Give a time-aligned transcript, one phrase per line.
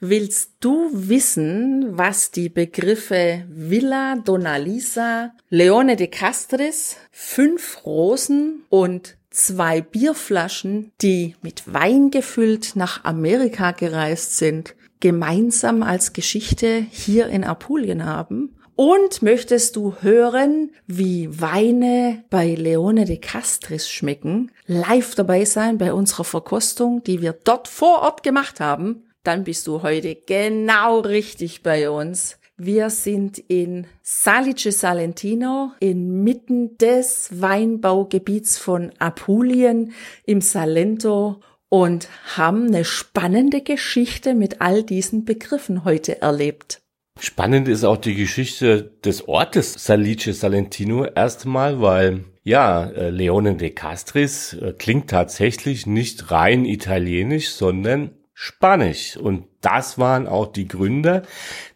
[0.00, 9.80] Willst du wissen, was die Begriffe Villa Donalisa, Leone de Castris, fünf Rosen und zwei
[9.80, 18.06] Bierflaschen, die mit Wein gefüllt nach Amerika gereist sind, gemeinsam als Geschichte hier in Apulien
[18.06, 18.54] haben?
[18.76, 24.52] Und möchtest du hören, wie Weine bei Leone de Castris schmecken?
[24.68, 29.02] Live dabei sein bei unserer Verkostung, die wir dort vor Ort gemacht haben?
[29.28, 32.38] Dann bist du heute genau richtig bei uns.
[32.56, 39.92] Wir sind in Salice Salentino inmitten des Weinbaugebiets von Apulien
[40.24, 46.80] im Salento und haben eine spannende Geschichte mit all diesen Begriffen heute erlebt.
[47.20, 53.68] Spannend ist auch die Geschichte des Ortes Salice Salentino erstmal, weil ja, äh, Leone de
[53.68, 59.16] Castris äh, klingt tatsächlich nicht rein italienisch, sondern spanisch.
[59.16, 61.22] Und das waren auch die Gründer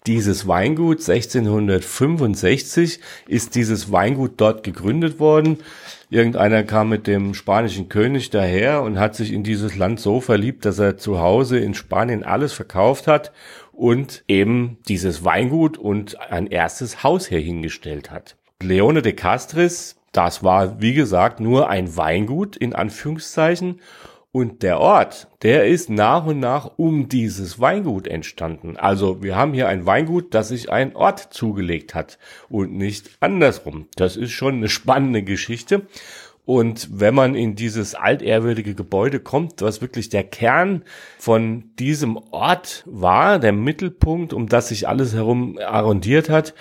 [0.07, 1.01] dieses Weingut.
[1.01, 5.59] 1665 ist dieses Weingut dort gegründet worden.
[6.09, 10.65] Irgendeiner kam mit dem spanischen König daher und hat sich in dieses Land so verliebt,
[10.65, 13.33] dass er zu Hause in Spanien alles verkauft hat
[13.73, 18.37] und eben dieses Weingut und ein erstes Haus hier hingestellt hat.
[18.63, 23.81] Leone de Castris, das war wie gesagt nur ein Weingut in Anführungszeichen
[24.33, 28.79] und der Ort, der ist nach und nach um dieses Weingut entstanden.
[28.79, 33.89] Also wir haben hier ein Weingut, das sich ein Ort zugelegt hat und nicht andersrum.
[33.95, 35.83] Das ist schon eine spannende Geschichte.
[36.45, 40.83] Und wenn man in dieses altehrwürdige Gebäude kommt, was wirklich der Kern
[41.19, 46.55] von diesem Ort war, der Mittelpunkt, um das sich alles herum arrondiert hat,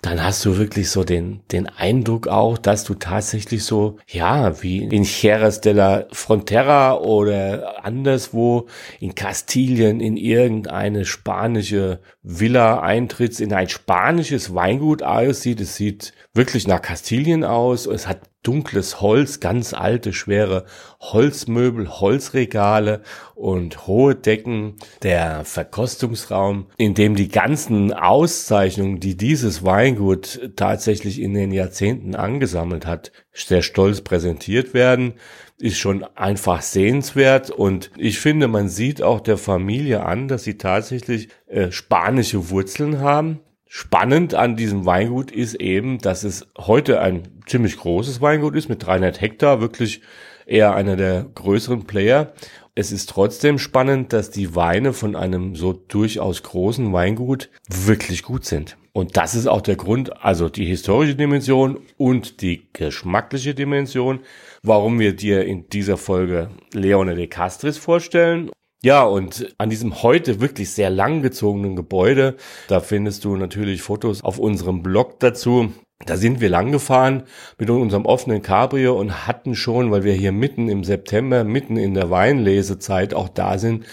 [0.00, 4.84] dann hast du wirklich so den, den Eindruck auch, dass du tatsächlich so, ja, wie
[4.84, 8.68] in Jerez de la Frontera oder anderswo
[9.00, 15.60] in Kastilien in irgendeine spanische Villa eintrittst, in ein spanisches Weingut aussieht.
[15.60, 17.86] Es sieht wirklich nach Kastilien aus.
[17.86, 20.64] Es hat dunkles Holz, ganz alte, schwere
[21.00, 23.02] Holzmöbel, Holzregale
[23.38, 24.74] und hohe Decken.
[25.02, 32.86] Der Verkostungsraum, in dem die ganzen Auszeichnungen, die dieses Weingut tatsächlich in den Jahrzehnten angesammelt
[32.86, 35.14] hat, sehr stolz präsentiert werden,
[35.58, 40.58] ist schon einfach sehenswert und ich finde, man sieht auch der Familie an, dass sie
[40.58, 43.40] tatsächlich äh, spanische Wurzeln haben
[43.70, 48.84] Spannend an diesem Weingut ist eben, dass es heute ein ziemlich großes Weingut ist mit
[48.84, 50.00] 300 Hektar, wirklich
[50.46, 52.32] eher einer der größeren Player.
[52.78, 58.44] Es ist trotzdem spannend, dass die Weine von einem so durchaus großen Weingut wirklich gut
[58.44, 58.76] sind.
[58.92, 64.20] Und das ist auch der Grund, also die historische Dimension und die geschmackliche Dimension,
[64.62, 68.48] warum wir dir in dieser Folge Leone de Castris vorstellen
[68.80, 72.36] ja, und an diesem heute wirklich sehr langgezogenen Gebäude,
[72.68, 75.72] da findest du natürlich Fotos auf unserem Blog dazu.
[76.06, 77.24] Da sind wir lang gefahren
[77.58, 81.94] mit unserem offenen Cabrio und hatten schon, weil wir hier mitten im September, mitten in
[81.94, 83.84] der Weinlesezeit auch da sind,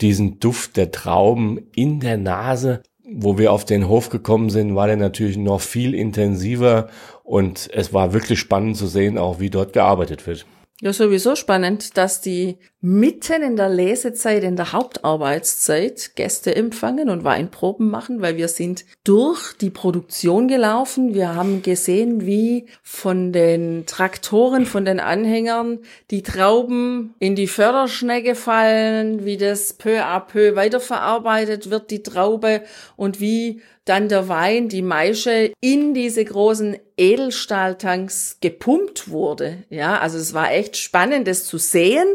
[0.00, 2.82] diesen Duft der Trauben in der Nase.
[3.14, 6.88] Wo wir auf den Hof gekommen sind, war der natürlich noch viel intensiver
[7.24, 10.46] und es war wirklich spannend zu sehen, auch wie dort gearbeitet wird.
[10.80, 17.22] Ja, sowieso spannend, dass die mitten in der Lesezeit, in der Hauptarbeitszeit Gäste empfangen und
[17.22, 21.14] Weinproben machen, weil wir sind durch die Produktion gelaufen.
[21.14, 25.78] Wir haben gesehen, wie von den Traktoren, von den Anhängern
[26.10, 32.62] die Trauben in die Förderschnecke fallen, wie das peu à peu weiterverarbeitet wird, die Traube
[32.96, 39.64] und wie dann der Wein, die Maische in diese großen Edelstahltanks gepumpt wurde.
[39.70, 42.06] Ja, also es war echt spannend, das zu sehen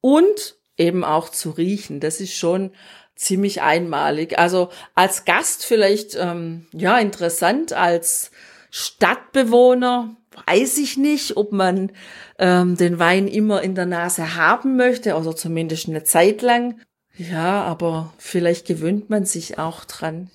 [0.00, 2.00] und eben auch zu riechen.
[2.00, 2.70] Das ist schon
[3.14, 4.38] ziemlich einmalig.
[4.38, 8.30] Also als Gast vielleicht ähm, ja interessant, als
[8.70, 10.16] Stadtbewohner
[10.46, 11.90] weiß ich nicht, ob man
[12.38, 16.80] ähm, den Wein immer in der Nase haben möchte, also zumindest eine Zeit lang.
[17.16, 20.30] Ja, aber vielleicht gewöhnt man sich auch dran.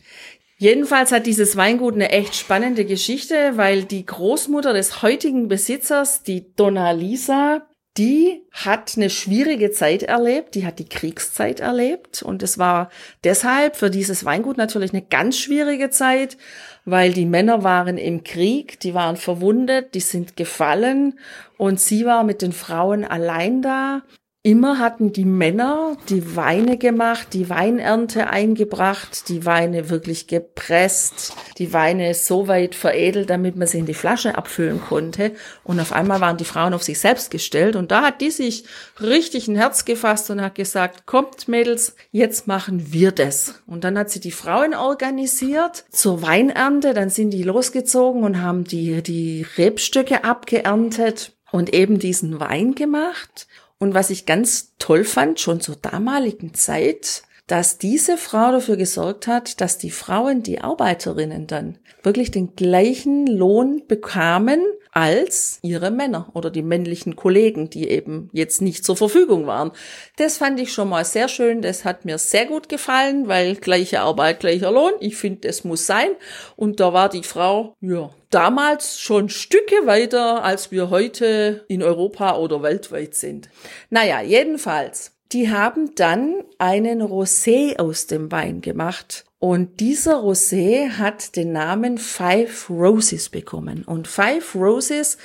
[0.57, 6.53] Jedenfalls hat dieses Weingut eine echt spannende Geschichte, weil die Großmutter des heutigen Besitzers, die
[6.55, 7.67] Donna Lisa,
[7.97, 12.23] die hat eine schwierige Zeit erlebt, die hat die Kriegszeit erlebt.
[12.23, 12.89] Und es war
[13.23, 16.37] deshalb für dieses Weingut natürlich eine ganz schwierige Zeit,
[16.85, 21.19] weil die Männer waren im Krieg, die waren verwundet, die sind gefallen.
[21.57, 24.01] Und sie war mit den Frauen allein da
[24.45, 31.71] Immer hatten die Männer die Weine gemacht, die Weinernte eingebracht, die Weine wirklich gepresst, die
[31.71, 35.31] Weine so weit veredelt, damit man sie in die Flasche abfüllen konnte.
[35.63, 37.77] Und auf einmal waren die Frauen auf sich selbst gestellt.
[37.77, 38.65] Und da hat die sich
[38.99, 43.63] richtig ein Herz gefasst und hat gesagt, kommt Mädels, jetzt machen wir das.
[43.65, 46.93] Und dann hat sie die Frauen organisiert zur Weinernte.
[46.93, 53.47] Dann sind die losgezogen und haben die, die Rebstöcke abgeerntet und eben diesen Wein gemacht.
[53.83, 59.27] Und was ich ganz toll fand, schon zur damaligen Zeit, dass diese Frau dafür gesorgt
[59.27, 64.61] hat, dass die Frauen, die Arbeiterinnen dann wirklich den gleichen Lohn bekamen
[64.93, 69.71] als ihre Männer oder die männlichen Kollegen, die eben jetzt nicht zur Verfügung waren.
[70.17, 71.61] Das fand ich schon mal sehr schön.
[71.61, 74.93] Das hat mir sehr gut gefallen, weil gleiche Arbeit, gleicher Lohn.
[74.99, 76.09] Ich finde, es muss sein.
[76.55, 82.37] Und da war die Frau, ja, damals schon Stücke weiter, als wir heute in Europa
[82.37, 83.49] oder weltweit sind.
[83.89, 85.11] Naja, jedenfalls.
[85.33, 89.25] Die haben dann einen Rosé aus dem Wein gemacht.
[89.39, 93.83] Und dieser Rosé hat den Namen Five Roses bekommen.
[93.83, 95.17] Und Five Roses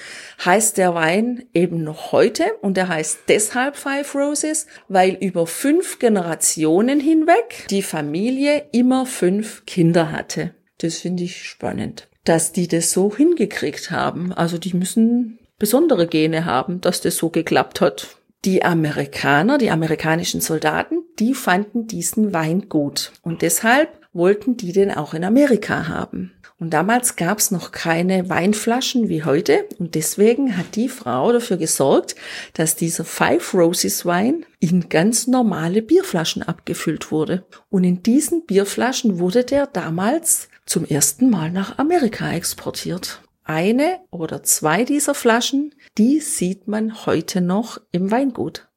[0.45, 2.45] heißt der Wein eben noch heute.
[2.63, 9.67] Und er heißt deshalb Five Roses, weil über fünf Generationen hinweg die Familie immer fünf
[9.67, 10.55] Kinder hatte.
[10.79, 14.33] Das finde ich spannend, dass die das so hingekriegt haben.
[14.33, 18.18] Also die müssen besondere Gene haben, dass das so geklappt hat.
[18.45, 23.13] Die Amerikaner, die amerikanischen Soldaten, die fanden diesen Wein gut.
[23.23, 26.33] Und deshalb wollten die den auch in Amerika haben.
[26.61, 31.57] Und damals gab es noch keine Weinflaschen wie heute und deswegen hat die Frau dafür
[31.57, 32.17] gesorgt,
[32.55, 37.45] dass dieser Five Roses Wein in ganz normale Bierflaschen abgefüllt wurde.
[37.71, 43.23] Und in diesen Bierflaschen wurde der damals zum ersten Mal nach Amerika exportiert.
[43.51, 48.69] Eine oder zwei dieser Flaschen, die sieht man heute noch im Weingut.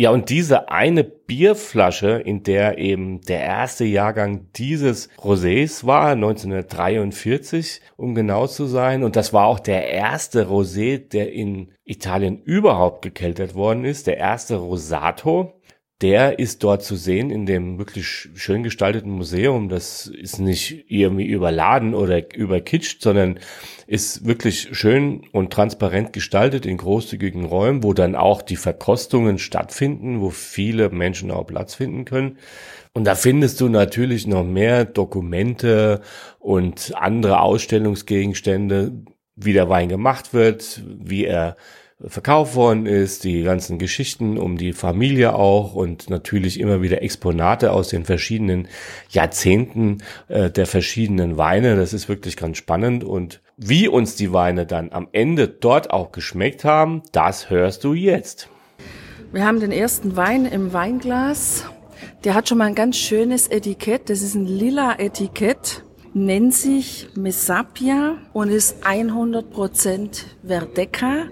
[0.00, 7.82] Ja, und diese eine Bierflasche, in der eben der erste Jahrgang dieses Rosés war, 1943,
[7.96, 9.04] um genau zu sein.
[9.04, 14.16] Und das war auch der erste Rosé, der in Italien überhaupt gekeltert worden ist, der
[14.16, 15.60] erste Rosato
[16.04, 19.70] der ist dort zu sehen in dem wirklich schön gestalteten Museum.
[19.70, 23.40] Das ist nicht irgendwie überladen oder überkitscht, sondern
[23.86, 30.20] ist wirklich schön und transparent gestaltet in großzügigen Räumen, wo dann auch die Verkostungen stattfinden,
[30.20, 32.36] wo viele Menschen auch Platz finden können.
[32.92, 36.02] Und da findest du natürlich noch mehr Dokumente
[36.38, 38.92] und andere Ausstellungsgegenstände,
[39.36, 41.56] wie der Wein gemacht wird, wie er
[42.00, 47.72] verkauft worden ist, die ganzen Geschichten um die Familie auch und natürlich immer wieder Exponate
[47.72, 48.68] aus den verschiedenen
[49.10, 49.98] Jahrzehnten
[50.28, 51.76] äh, der verschiedenen Weine.
[51.76, 56.10] Das ist wirklich ganz spannend und wie uns die Weine dann am Ende dort auch
[56.10, 58.48] geschmeckt haben, das hörst du jetzt.
[59.32, 61.64] Wir haben den ersten Wein im Weinglas.
[62.24, 64.10] Der hat schon mal ein ganz schönes Etikett.
[64.10, 71.24] Das ist ein lila Etikett nennt sich Mesapia und ist 100% Verdeca.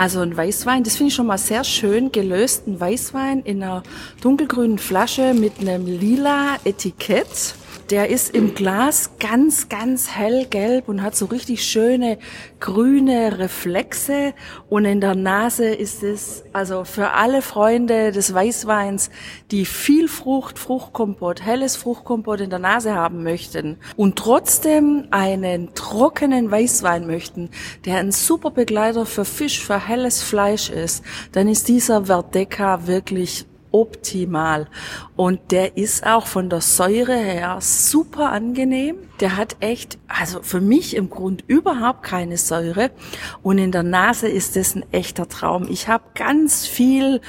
[0.00, 2.66] Also ein Weißwein, das finde ich schon mal sehr schön gelöst.
[2.66, 3.82] Ein Weißwein in einer
[4.22, 7.54] dunkelgrünen Flasche mit einem lila Etikett.
[7.90, 12.18] Der ist im Glas ganz, ganz hellgelb und hat so richtig schöne
[12.60, 14.32] grüne Reflexe.
[14.68, 19.10] Und in der Nase ist es, also für alle Freunde des Weißweins,
[19.50, 26.48] die viel Frucht, Fruchtkompott, helles Fruchtkompott in der Nase haben möchten und trotzdem einen trockenen
[26.48, 27.50] Weißwein möchten,
[27.86, 33.46] der ein super Begleiter für Fisch, für helles Fleisch ist, dann ist dieser Verdeca wirklich
[33.72, 34.68] optimal.
[35.16, 38.96] Und der ist auch von der Säure her super angenehm.
[39.20, 42.90] Der hat echt, also für mich im Grund überhaupt keine Säure.
[43.42, 45.66] Und in der Nase ist es ein echter Traum.
[45.68, 47.20] Ich habe ganz viel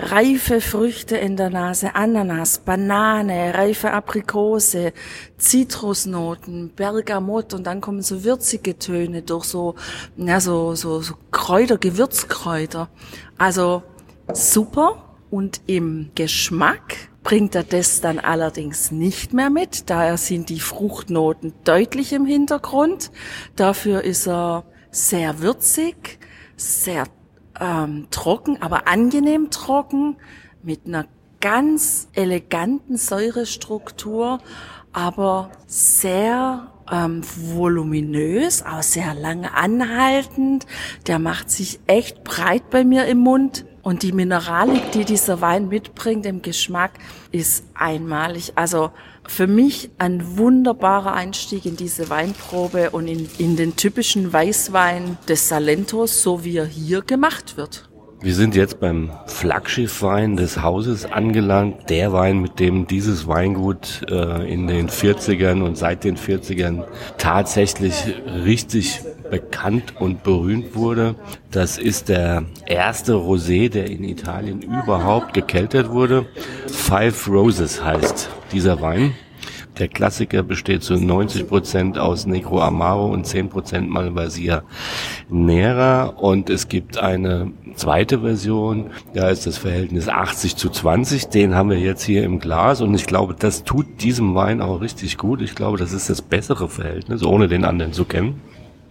[0.00, 4.92] reife Früchte in der Nase, Ananas, Banane, reife Aprikose,
[5.36, 9.74] Zitrusnoten, Bergamott und dann kommen so würzige Töne durch so,
[10.16, 12.88] ja, so, so, so Kräuter, Gewürzkräuter.
[13.36, 13.82] Also
[14.32, 19.90] super und im Geschmack bringt er das dann allerdings nicht mehr mit.
[19.90, 23.10] Daher sind die Fruchtnoten deutlich im Hintergrund.
[23.56, 26.18] Dafür ist er sehr würzig,
[26.56, 27.04] sehr
[27.60, 30.16] ähm, trocken, aber angenehm trocken,
[30.62, 31.06] mit einer
[31.40, 34.40] ganz eleganten Säurestruktur.
[34.92, 40.66] aber sehr ähm, voluminös, auch sehr lange anhaltend.
[41.06, 43.66] Der macht sich echt breit bei mir im Mund.
[43.82, 46.92] Und die Mineralik, die dieser Wein mitbringt im Geschmack,
[47.32, 48.52] ist einmalig.
[48.54, 48.90] Also
[49.26, 55.48] für mich ein wunderbarer Einstieg in diese Weinprobe und in, in den typischen Weißwein des
[55.48, 57.89] Salentos, so wie er hier gemacht wird.
[58.22, 61.88] Wir sind jetzt beim Flaggschiffwein des Hauses angelangt.
[61.88, 66.84] Der Wein, mit dem dieses Weingut äh, in den 40ern und seit den 40ern
[67.16, 67.94] tatsächlich
[68.44, 69.00] richtig
[69.30, 71.14] bekannt und berühmt wurde.
[71.50, 76.26] Das ist der erste Rosé, der in Italien überhaupt gekeltert wurde.
[76.66, 79.14] Five Roses heißt dieser Wein.
[79.78, 84.62] Der Klassiker besteht zu 90 Prozent aus Negro Amaro und 10 Prozent Malvasia
[85.28, 86.04] Nera.
[86.04, 91.28] Und es gibt eine zweite Version, da ist das Verhältnis 80 zu 20.
[91.28, 94.80] Den haben wir jetzt hier im Glas und ich glaube, das tut diesem Wein auch
[94.80, 95.40] richtig gut.
[95.40, 98.40] Ich glaube, das ist das bessere Verhältnis, ohne den anderen zu kennen.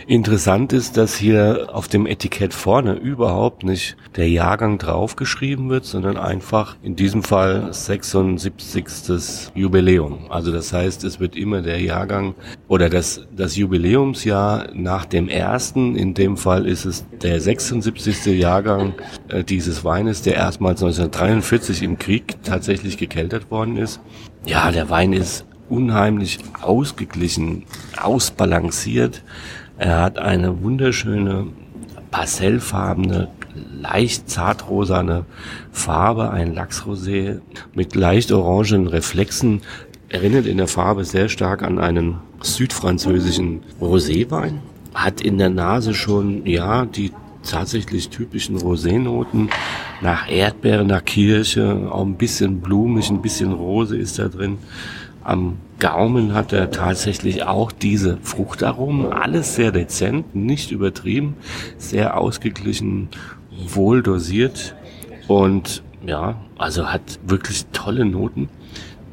[0.10, 6.18] Interessant ist, dass hier auf dem Etikett vorne überhaupt nicht der Jahrgang draufgeschrieben wird, sondern
[6.18, 9.52] einfach in diesem Fall 76.
[9.54, 10.32] Jubiläum.
[10.32, 12.34] Also das heißt, es wird immer der Jahrgang
[12.68, 18.26] oder das, das Jubiläumsjahr nach dem ersten, in dem Fall ist es der 76.
[18.36, 18.96] Jahrgang
[19.28, 24.02] äh, dieses Weines, der erstmals 1943 im Krieg tatsächlich gekeltert worden ist.
[24.44, 27.64] Ja, der Wein ist unheimlich ausgeglichen,
[28.02, 29.24] ausbalanciert.
[29.80, 31.48] Er hat eine wunderschöne
[32.12, 33.30] pastellfarbene,
[33.82, 35.26] leicht zartrosane
[35.72, 37.40] Farbe, ein Lachsrosé
[37.74, 39.62] mit leicht orangen Reflexen.
[40.10, 44.60] Erinnert in der Farbe sehr stark an einen südfranzösischen Roséwein.
[44.94, 47.14] Hat in der Nase schon, ja, die
[47.50, 49.50] tatsächlich typischen Rosé-Noten.
[50.02, 54.58] Nach Erdbeere, nach Kirsche, auch ein bisschen blumig, ein bisschen Rose ist da drin.
[55.24, 61.36] Am Gaumen hat er tatsächlich auch diese Fruchtaromen, alles sehr dezent, nicht übertrieben,
[61.78, 63.10] sehr ausgeglichen,
[63.52, 64.76] wohl dosiert
[65.28, 68.50] und ja, also hat wirklich tolle Noten.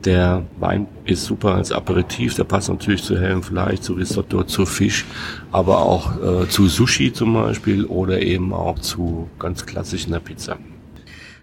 [0.05, 4.65] Der Wein ist super als Aperitif, der passt natürlich zu hellem Fleisch, zu Risotto, zu
[4.65, 5.05] Fisch,
[5.51, 10.59] aber auch äh, zu Sushi zum Beispiel oder eben auch zu ganz klassischer Pizza.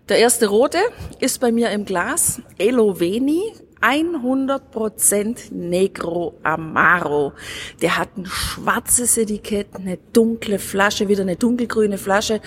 [0.08, 0.79] Der erste rote
[1.20, 3.41] ist bei mir im Glas, Eloveni,
[3.84, 7.34] 100% Negro Amaro.
[7.82, 12.40] Der hat ein schwarzes Etikett, eine dunkle Flasche, wieder eine dunkelgrüne Flasche.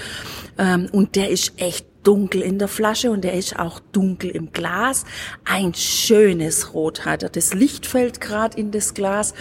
[0.59, 4.53] Ähm, und der ist echt dunkel in der Flasche und der ist auch dunkel im
[4.53, 5.05] Glas.
[5.45, 7.31] Ein schönes Rot hat er.
[7.31, 9.35] Das Licht fällt gerade in das Glas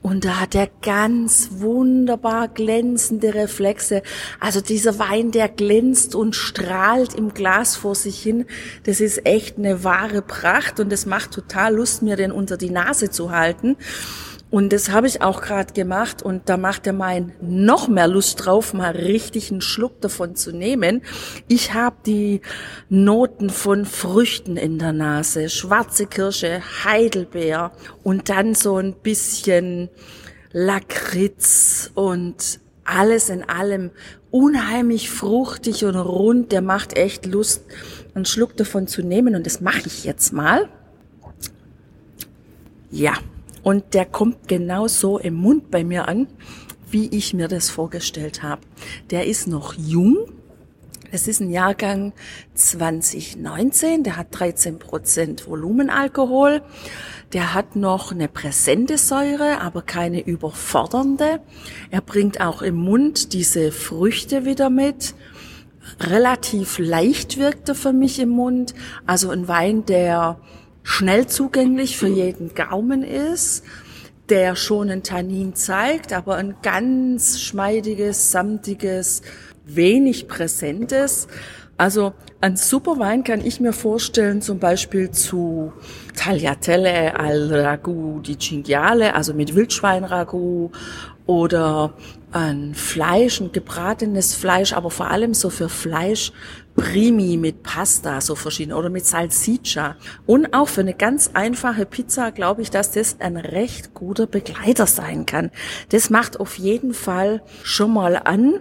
[0.00, 4.02] und da hat er ganz wunderbar glänzende Reflexe.
[4.40, 8.46] Also dieser Wein, der glänzt und strahlt im Glas vor sich hin.
[8.84, 12.70] Das ist echt eine wahre Pracht und es macht total Lust, mir den unter die
[12.70, 13.76] Nase zu halten.
[14.48, 18.44] Und das habe ich auch gerade gemacht und da macht der Mein noch mehr Lust
[18.44, 21.02] drauf, mal richtig einen Schluck davon zu nehmen.
[21.48, 22.42] Ich habe die
[22.88, 27.72] Noten von Früchten in der Nase, schwarze Kirsche, Heidelbeer
[28.04, 29.90] und dann so ein bisschen
[30.52, 33.90] Lakritz und alles in allem
[34.30, 36.52] unheimlich fruchtig und rund.
[36.52, 37.62] Der macht echt Lust,
[38.14, 40.68] einen Schluck davon zu nehmen und das mache ich jetzt mal.
[42.92, 43.14] Ja,
[43.66, 46.28] und der kommt genau so im Mund bei mir an,
[46.88, 48.62] wie ich mir das vorgestellt habe.
[49.10, 50.18] Der ist noch jung.
[51.10, 52.12] Es ist ein Jahrgang
[52.54, 56.62] 2019, der hat 13 Prozent Volumenalkohol.
[57.32, 61.40] Der hat noch eine präsente Säure, aber keine überfordernde.
[61.90, 65.16] Er bringt auch im Mund diese Früchte wieder mit.
[65.98, 68.74] Relativ leicht wirkt er für mich im Mund.
[69.06, 70.38] Also ein Wein, der
[70.86, 73.64] schnell zugänglich für jeden Gaumen ist,
[74.28, 79.22] der schon ein Tannin zeigt, aber ein ganz schmeidiges, samtiges,
[79.64, 81.26] wenig präsentes.
[81.76, 85.72] Also ein super Wein kann ich mir vorstellen, zum Beispiel zu
[86.14, 90.70] Tagliatelle al Ragu di Cinghiale, also mit Wildschweinragout
[91.26, 91.94] oder
[92.30, 96.32] ein Fleisch, ein gebratenes Fleisch, aber vor allem so für Fleisch
[96.76, 99.96] Primi mit Pasta, so verschieden, oder mit Salsiccia.
[100.26, 104.86] Und auch für eine ganz einfache Pizza glaube ich, dass das ein recht guter Begleiter
[104.86, 105.50] sein kann.
[105.88, 108.60] Das macht auf jeden Fall schon mal an,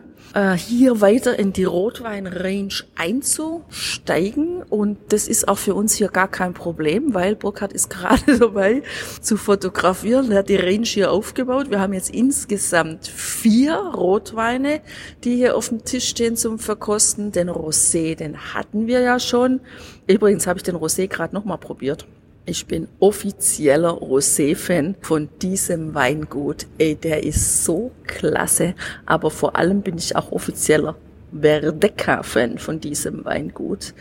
[0.58, 4.64] hier weiter in die Rotwein-Range einzusteigen.
[4.64, 8.84] Und das ist auch für uns hier gar kein Problem, weil Burkhard ist gerade dabei
[9.22, 10.32] zu fotografieren.
[10.32, 11.70] Er hat die Range hier aufgebaut.
[11.70, 14.82] Wir haben jetzt insgesamt vier Rotweine,
[15.24, 17.32] die hier auf dem Tisch stehen zum Verkosten.
[17.32, 19.62] Den Rosé, den hatten wir ja schon.
[20.08, 22.06] Übrigens habe ich den Rosé gerade nochmal probiert.
[22.48, 26.68] Ich bin offizieller Rosé-Fan von diesem Weingut.
[26.78, 28.76] Ey, der ist so klasse.
[29.08, 30.96] Aber vor allem bin ich auch offizieller
[31.32, 33.96] Verdeca-Fan von diesem Weingut.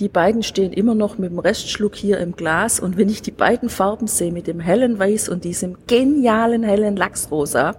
[0.00, 3.30] Die beiden stehen immer noch mit dem Restschluck hier im Glas und wenn ich die
[3.30, 7.76] beiden Farben sehe mit dem hellen Weiß und diesem genialen hellen Lachsrosa,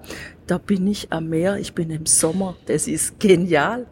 [0.47, 3.85] da bin ich am Meer, ich bin im Sommer, das ist genial.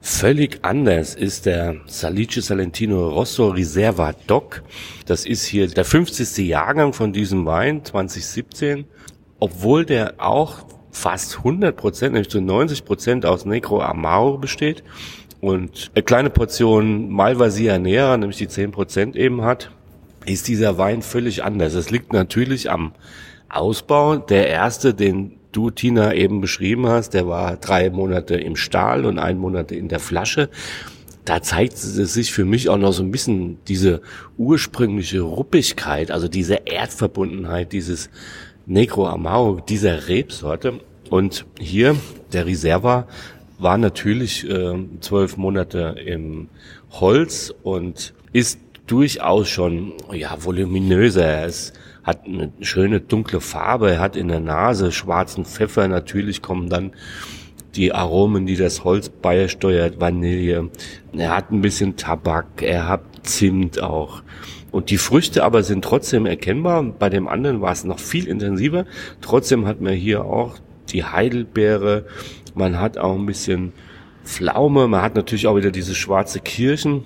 [0.00, 4.62] Völlig anders ist der Salice Salentino Rosso Riserva Doc.
[5.06, 6.46] Das ist hier der 50.
[6.46, 8.84] Jahrgang von diesem Wein 2017,
[9.40, 14.84] obwohl der auch fast 100 Prozent, nämlich zu 90 Prozent aus Negro Amaro besteht
[15.40, 19.70] und eine kleine Portion Malvasia Nera, nämlich die 10 Prozent eben hat,
[20.26, 21.74] ist dieser Wein völlig anders.
[21.74, 22.92] Es liegt natürlich am
[23.48, 24.16] Ausbau.
[24.16, 29.18] Der erste, den du, Tina, eben beschrieben hast, der war drei Monate im Stahl und
[29.18, 30.48] ein Monat in der Flasche.
[31.24, 34.00] Da zeigt es sich für mich auch noch so ein bisschen diese
[34.38, 38.08] ursprüngliche Ruppigkeit, also diese Erdverbundenheit, dieses
[38.66, 40.80] Negro Amaro, dieser Rebsorte.
[41.10, 41.96] Und hier,
[42.32, 43.06] der Reserva,
[43.58, 46.48] war natürlich äh, zwölf Monate im
[46.92, 51.44] Holz und ist durchaus schon ja voluminöser.
[51.44, 51.72] Es
[52.08, 55.86] hat eine schöne dunkle Farbe, er hat in der Nase schwarzen Pfeffer.
[55.88, 56.92] Natürlich kommen dann
[57.74, 60.70] die Aromen, die das Holz beisteuert, Vanille.
[61.12, 64.22] Er hat ein bisschen Tabak, er hat Zimt auch.
[64.70, 66.82] Und die Früchte aber sind trotzdem erkennbar.
[66.82, 68.86] Bei dem anderen war es noch viel intensiver.
[69.20, 70.56] Trotzdem hat man hier auch
[70.88, 72.06] die Heidelbeere,
[72.54, 73.74] man hat auch ein bisschen
[74.24, 77.04] Pflaume, man hat natürlich auch wieder diese schwarze Kirchen.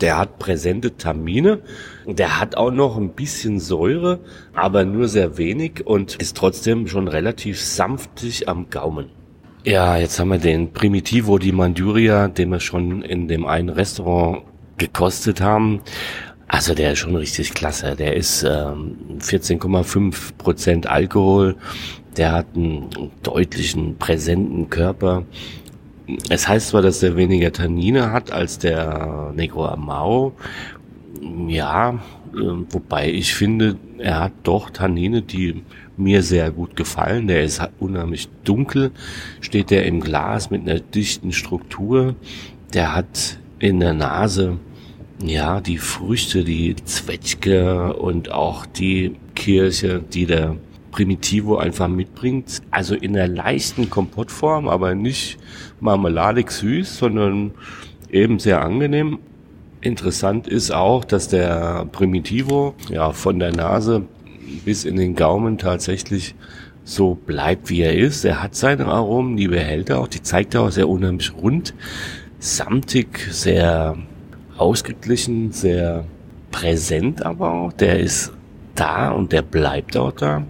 [0.00, 1.60] Der hat präsente Tamine.
[2.06, 4.20] Der hat auch noch ein bisschen Säure,
[4.54, 9.10] aber nur sehr wenig und ist trotzdem schon relativ sanftig am Gaumen.
[9.64, 14.42] Ja, jetzt haben wir den Primitivo di Manduria, den wir schon in dem einen Restaurant
[14.78, 15.80] gekostet haben.
[16.46, 17.94] Also der ist schon richtig klasse.
[17.94, 21.56] Der ist ähm, 14,5 Prozent Alkohol.
[22.16, 22.88] Der hat einen
[23.22, 25.24] deutlichen, präsenten Körper.
[26.28, 30.32] Es heißt zwar, dass er weniger Tannine hat als der Negro Amaro.
[31.48, 32.00] Ja,
[32.34, 32.38] äh,
[32.70, 35.62] wobei ich finde, er hat doch Tannine, die
[35.96, 37.26] mir sehr gut gefallen.
[37.26, 38.92] Der ist unheimlich dunkel,
[39.40, 42.14] steht der im Glas mit einer dichten Struktur.
[42.72, 44.58] Der hat in der Nase
[45.22, 50.56] ja, die Früchte, die Zwetschge und auch die Kirche, die der
[50.98, 52.60] Primitivo einfach mitbringt.
[52.72, 55.38] Also in einer leichten Kompottform, aber nicht
[55.78, 57.52] marmeladig süß, sondern
[58.10, 59.20] eben sehr angenehm.
[59.80, 64.06] Interessant ist auch, dass der Primitivo ja von der Nase
[64.64, 66.34] bis in den Gaumen tatsächlich
[66.82, 68.24] so bleibt, wie er ist.
[68.24, 71.74] Er hat seine Aromen, die behält er auch, die zeigt er auch sehr unheimlich rund,
[72.40, 73.96] samtig, sehr
[74.56, 76.06] ausgeglichen, sehr
[76.50, 77.72] präsent aber auch.
[77.72, 78.32] Der ist
[78.74, 80.42] da und der bleibt auch da.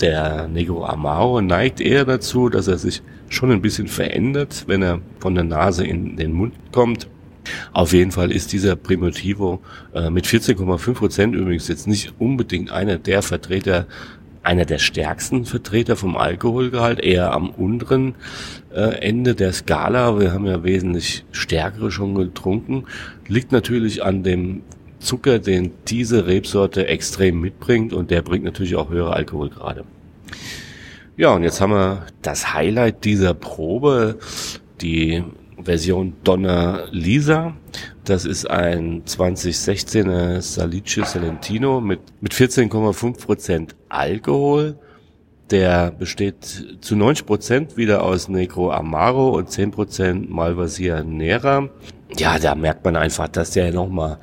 [0.00, 5.00] Der Negro Amaro neigt eher dazu, dass er sich schon ein bisschen verändert, wenn er
[5.20, 7.08] von der Nase in den Mund kommt.
[7.72, 9.60] Auf jeden Fall ist dieser Primitivo
[9.94, 13.86] äh, mit 14,5 Prozent übrigens jetzt nicht unbedingt einer der Vertreter
[14.44, 18.14] einer der stärksten Vertreter vom Alkoholgehalt, eher am unteren
[18.74, 20.20] äh, Ende der Skala.
[20.20, 22.84] Wir haben ja wesentlich stärkere schon getrunken.
[23.26, 24.62] Liegt natürlich an dem
[25.04, 29.84] Zucker, den diese Rebsorte extrem mitbringt und der bringt natürlich auch höhere Alkoholgrade.
[31.16, 34.18] Ja, und jetzt haben wir das Highlight dieser Probe,
[34.80, 35.22] die
[35.62, 37.54] Version Donna Lisa.
[38.04, 44.76] Das ist ein 2016er Salice Salentino mit, mit 14,5% Alkohol.
[45.50, 46.44] Der besteht
[46.80, 51.68] zu 90% wieder aus Negro Amaro und 10% Malvasia Nera.
[52.16, 54.18] Ja, da merkt man einfach, dass der nochmal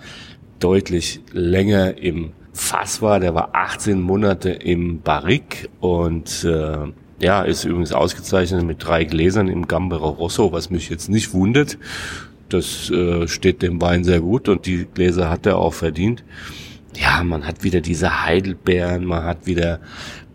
[0.62, 3.20] deutlich länger im Fass war.
[3.20, 9.48] Der war 18 Monate im Barrique und äh, ja, ist übrigens ausgezeichnet mit drei Gläsern
[9.48, 11.78] im Gambero Rosso, was mich jetzt nicht wundert.
[12.50, 16.24] Das äh, steht dem Wein sehr gut und die Gläser hat er auch verdient.
[16.96, 19.80] Ja, man hat wieder diese Heidelbeeren, man hat wieder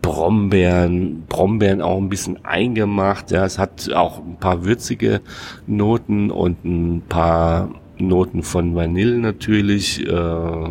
[0.01, 3.31] Brombeeren, Brombeeren auch ein bisschen eingemacht.
[3.31, 5.21] Ja, es hat auch ein paar würzige
[5.67, 10.69] Noten und ein paar Noten von Vanille natürlich, äh,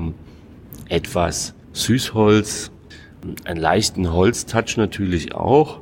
[0.88, 2.70] etwas Süßholz,
[3.44, 5.80] einen leichten Holztouch natürlich auch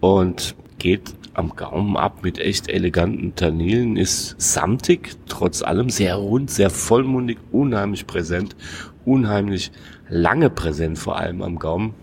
[0.00, 6.50] und geht am Gaumen ab mit echt eleganten Tanninen, ist samtig, trotz allem sehr rund,
[6.50, 8.56] sehr vollmundig, unheimlich präsent,
[9.04, 9.72] unheimlich
[10.08, 11.94] lange präsent, vor allem am Gaumen.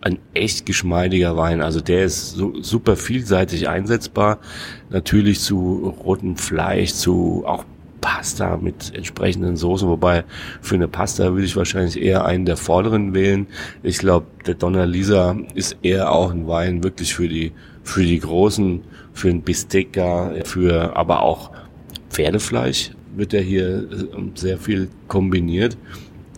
[0.00, 4.38] Ein echt geschmeidiger Wein, also der ist so, super vielseitig einsetzbar,
[4.88, 7.64] natürlich zu rotem Fleisch, zu auch
[8.06, 10.22] Pasta mit entsprechenden Soßen, wobei
[10.60, 13.48] für eine Pasta würde ich wahrscheinlich eher einen der vorderen wählen.
[13.82, 17.50] Ich glaube, der Donna Lisa ist eher auch ein Wein wirklich für die,
[17.82, 21.50] für die großen, für ein Bistecca, für aber auch
[22.08, 25.76] Pferdefleisch wird er hier äh, sehr viel kombiniert.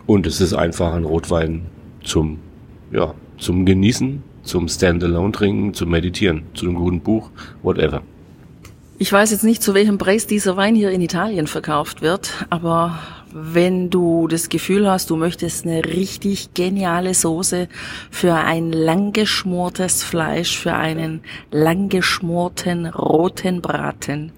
[0.07, 1.67] Und es ist einfach ein Rotwein
[2.03, 2.39] zum,
[2.91, 7.29] ja, zum Genießen, zum Standalone trinken, zum Meditieren, zu einem guten Buch,
[7.61, 8.01] whatever.
[9.01, 12.99] Ich weiß jetzt nicht, zu welchem Preis dieser Wein hier in Italien verkauft wird, aber
[13.31, 17.69] wenn du das Gefühl hast, du möchtest eine richtig geniale Soße
[18.11, 24.33] für ein langgeschmortes Fleisch, für einen langgeschmorten roten Braten,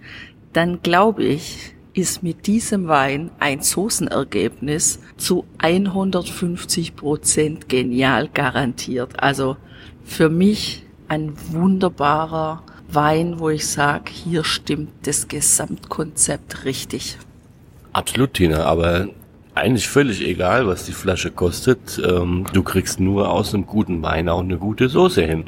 [0.54, 9.24] dann glaube ich, ist mit diesem Wein ein Soßenergebnis zu 150 Prozent genial garantiert.
[9.24, 9.58] Also
[10.04, 12.62] für mich ein wunderbarer
[12.93, 17.17] Wein, wo ich sage, hier stimmt das Gesamtkonzept richtig.
[17.93, 19.08] Absolut, Tina, aber
[19.56, 22.01] eigentlich völlig egal, was die Flasche kostet.
[22.04, 25.45] Ähm, du kriegst nur aus einem guten Wein auch eine gute Soße hin.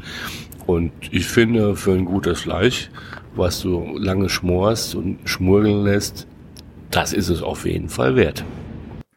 [0.65, 2.89] Und ich finde, für ein gutes Fleisch,
[3.35, 6.27] was du lange schmorst und schmurgeln lässt,
[6.91, 8.43] das ist es auf jeden Fall wert.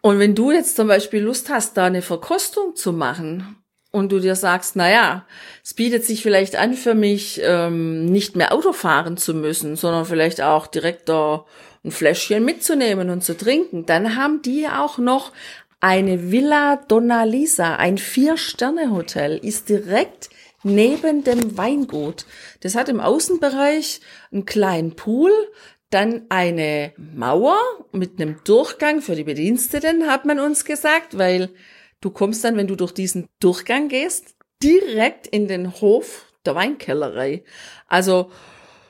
[0.00, 3.56] Und wenn du jetzt zum Beispiel Lust hast, da eine Verkostung zu machen,
[3.90, 5.27] und du dir sagst, na ja,
[5.64, 10.05] es bietet sich vielleicht an für mich, ähm, nicht mehr Auto fahren zu müssen, sondern
[10.05, 11.44] vielleicht auch direkt da
[11.85, 15.33] ein Fläschchen mitzunehmen und zu trinken, dann haben die auch noch
[15.81, 20.31] eine Villa Donna Lisa, ein Vier-Sterne-Hotel, ist direkt
[20.62, 22.27] neben dem Weingut.
[22.61, 24.01] Das hat im Außenbereich
[24.33, 25.31] einen kleinen Pool,
[25.90, 27.59] dann eine Mauer
[27.92, 31.51] mit einem Durchgang für die Bediensteten, hat man uns gesagt, weil
[32.00, 37.44] Du kommst dann, wenn du durch diesen Durchgang gehst, direkt in den Hof der Weinkellerei.
[37.88, 38.30] Also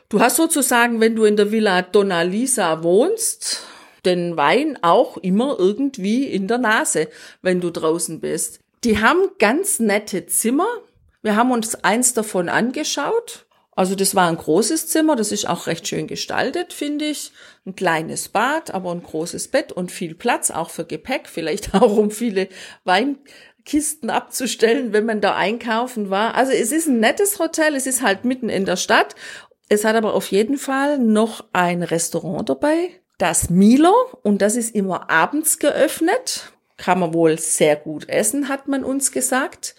[0.08, 3.66] du hast sozusagen, wenn du in der Villa Donna Lisa wohnst,
[4.04, 7.08] den Wein auch immer irgendwie in der Nase,
[7.42, 8.60] wenn du draußen bist.
[8.84, 10.68] Die haben ganz nette Zimmer.
[11.22, 13.45] Wir haben uns eins davon angeschaut.
[13.76, 17.30] Also das war ein großes Zimmer, das ist auch recht schön gestaltet, finde ich.
[17.66, 21.94] Ein kleines Bad, aber ein großes Bett und viel Platz, auch für Gepäck, vielleicht auch
[21.94, 22.48] um viele
[22.84, 26.34] Weinkisten abzustellen, wenn man da einkaufen war.
[26.34, 29.14] Also es ist ein nettes Hotel, es ist halt mitten in der Stadt.
[29.68, 34.74] Es hat aber auf jeden Fall noch ein Restaurant dabei, das Milo, und das ist
[34.74, 36.52] immer abends geöffnet.
[36.78, 39.74] Kann man wohl sehr gut essen, hat man uns gesagt.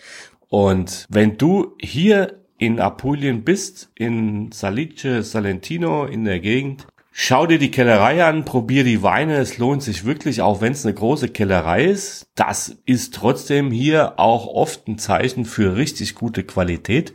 [0.49, 7.59] Und wenn du hier in Apulien bist, in Salice, Salentino, in der Gegend, schau dir
[7.59, 9.37] die Kellerei an, probier die Weine.
[9.37, 12.27] Es lohnt sich wirklich, auch wenn es eine große Kellerei ist.
[12.35, 17.13] Das ist trotzdem hier auch oft ein Zeichen für richtig gute Qualität.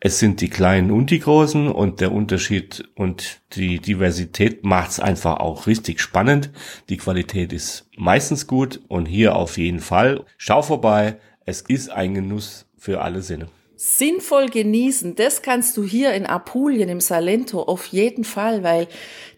[0.00, 5.38] Es sind die kleinen und die großen und der Unterschied und die Diversität macht's einfach
[5.38, 6.50] auch richtig spannend.
[6.88, 10.24] Die Qualität ist meistens gut und hier auf jeden Fall.
[10.36, 11.16] Schau vorbei.
[11.46, 13.48] Es ist ein Genuss für alle Sinne
[13.80, 18.88] sinnvoll genießen, das kannst du hier in Apulien, im Salento auf jeden Fall, weil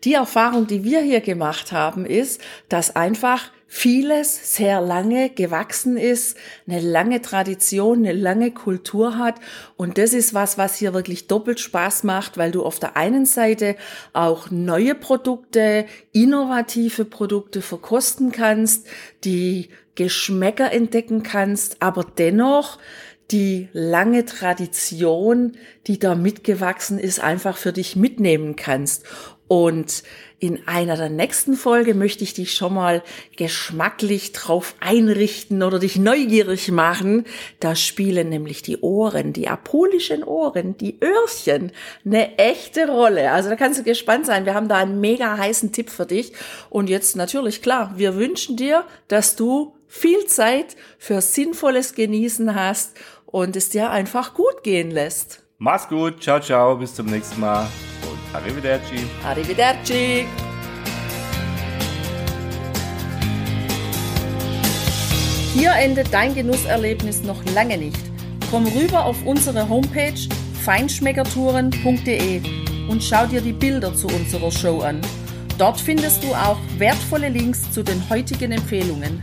[0.03, 6.39] die Erfahrung, die wir hier gemacht haben, ist, dass einfach vieles sehr lange gewachsen ist,
[6.67, 9.35] eine lange Tradition, eine lange Kultur hat.
[9.77, 13.27] Und das ist was, was hier wirklich doppelt Spaß macht, weil du auf der einen
[13.27, 13.77] Seite
[14.15, 18.87] auch neue Produkte, innovative Produkte verkosten kannst,
[19.23, 22.79] die Geschmäcker entdecken kannst, aber dennoch
[23.31, 25.53] die lange Tradition,
[25.87, 29.05] die da mitgewachsen ist, einfach für dich mitnehmen kannst.
[29.47, 30.05] Und
[30.39, 33.03] in einer der nächsten Folge möchte ich dich schon mal
[33.37, 37.25] geschmacklich drauf einrichten oder dich neugierig machen.
[37.59, 41.73] Da spielen nämlich die Ohren, die apulischen Ohren, die Öhrchen
[42.05, 43.33] eine echte Rolle.
[43.33, 44.47] Also da kannst du gespannt sein.
[44.47, 46.33] Wir haben da einen mega heißen Tipp für dich.
[46.69, 52.97] Und jetzt natürlich klar, wir wünschen dir, dass du viel Zeit für sinnvolles Genießen hast
[53.33, 55.43] und es dir einfach gut gehen lässt.
[55.59, 57.67] Mach's gut, ciao, ciao, bis zum nächsten Mal
[58.03, 59.07] und arrivederci.
[59.25, 60.27] Arrivederci.
[65.55, 68.01] Hier endet dein Genusserlebnis noch lange nicht.
[68.51, 70.15] Komm rüber auf unsere Homepage
[70.65, 72.41] feinschmeckertouren.de
[72.89, 75.01] und schau dir die Bilder zu unserer Show an.
[75.59, 79.23] Dort findest du auch wertvolle Links zu den heutigen Empfehlungen.